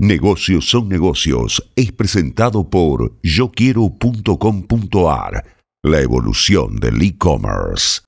[0.00, 5.44] Negocios son negocios es presentado por yoquiero.com.ar,
[5.84, 8.00] la evolución del e-commerce.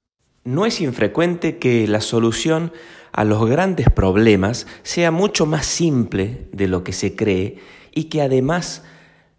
[0.43, 2.73] No es infrecuente que la solución
[3.13, 7.59] a los grandes problemas sea mucho más simple de lo que se cree
[7.95, 8.83] y que además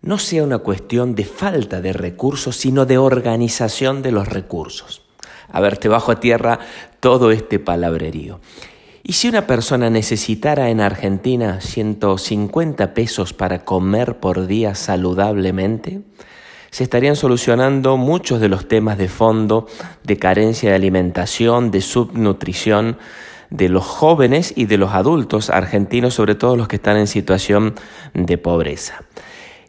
[0.02, 5.02] no sea una cuestión de falta de recursos, sino de organización de los recursos.
[5.50, 6.60] A ver, te bajo a tierra
[7.02, 8.40] todo este palabrerío.
[9.10, 16.02] ¿Y si una persona necesitara en Argentina 150 pesos para comer por día saludablemente?
[16.72, 19.68] Se estarían solucionando muchos de los temas de fondo
[20.04, 22.98] de carencia de alimentación, de subnutrición
[23.50, 27.76] de los jóvenes y de los adultos argentinos, sobre todo los que están en situación
[28.14, 29.06] de pobreza.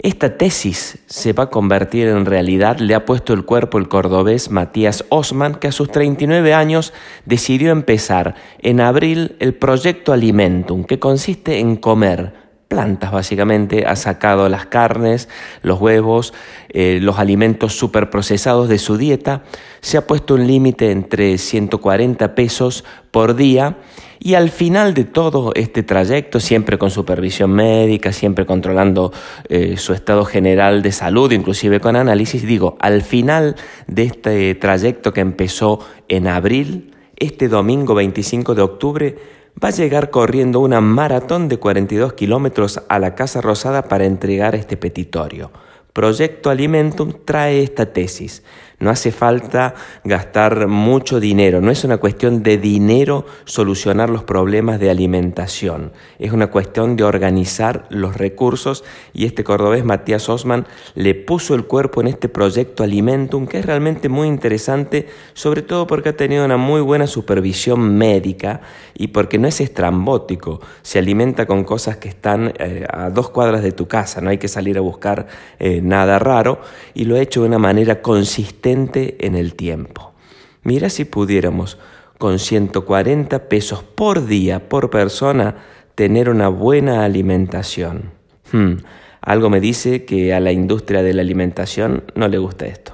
[0.01, 4.49] Esta tesis se va a convertir en realidad, le ha puesto el cuerpo el cordobés
[4.49, 6.93] Matías Osman, que a sus 39 años
[7.25, 14.49] decidió empezar en abril el proyecto Alimentum, que consiste en comer plantas básicamente, ha sacado
[14.49, 15.29] las carnes,
[15.63, 16.35] los huevos,
[16.69, 19.43] eh, los alimentos superprocesados de su dieta,
[19.81, 23.79] se ha puesto un límite entre 140 pesos por día.
[24.21, 29.13] Y al final de todo este trayecto, siempre con supervisión médica, siempre controlando
[29.49, 33.55] eh, su estado general de salud, inclusive con análisis, digo, al final
[33.87, 35.79] de este trayecto que empezó
[36.09, 39.17] en abril, este domingo 25 de octubre,
[39.63, 44.55] va a llegar corriendo una maratón de 42 kilómetros a la Casa Rosada para entregar
[44.55, 45.51] este petitorio.
[45.93, 48.45] Proyecto Alimentum trae esta tesis.
[48.81, 54.79] No hace falta gastar mucho dinero, no es una cuestión de dinero solucionar los problemas
[54.79, 55.91] de alimentación,
[56.21, 61.65] es una cuestión de organizar los recursos y este cordobés Matías Osman le puso el
[61.65, 66.45] cuerpo en este proyecto Alimentum que es realmente muy interesante, sobre todo porque ha tenido
[66.45, 68.61] una muy buena supervisión médica
[68.95, 73.65] y porque no es estrambótico, se alimenta con cosas que están eh, a dos cuadras
[73.65, 75.27] de tu casa, no hay que salir a buscar
[75.59, 76.61] eh, nada raro
[76.95, 80.13] y lo ha hecho de una manera consistente en el tiempo.
[80.63, 81.79] Mira si pudiéramos
[82.19, 85.57] con 140 pesos por día por persona
[85.95, 88.11] tener una buena alimentación.
[88.53, 88.75] Hmm,
[89.21, 92.93] algo me dice que a la industria de la alimentación no le gusta esto.